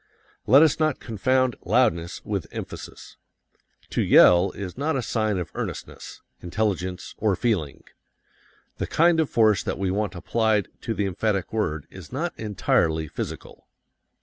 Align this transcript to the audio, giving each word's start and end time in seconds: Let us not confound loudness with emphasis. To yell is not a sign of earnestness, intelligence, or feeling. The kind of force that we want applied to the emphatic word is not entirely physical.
Let 0.47 0.63
us 0.63 0.79
not 0.79 0.99
confound 0.99 1.57
loudness 1.63 2.25
with 2.25 2.47
emphasis. 2.51 3.17
To 3.91 4.01
yell 4.01 4.49
is 4.53 4.75
not 4.75 4.95
a 4.95 5.03
sign 5.03 5.37
of 5.37 5.51
earnestness, 5.53 6.23
intelligence, 6.41 7.13
or 7.19 7.35
feeling. 7.35 7.83
The 8.79 8.87
kind 8.87 9.19
of 9.19 9.29
force 9.29 9.61
that 9.61 9.77
we 9.77 9.91
want 9.91 10.15
applied 10.15 10.69
to 10.81 10.95
the 10.95 11.05
emphatic 11.05 11.53
word 11.53 11.85
is 11.91 12.11
not 12.11 12.33
entirely 12.39 13.07
physical. 13.07 13.67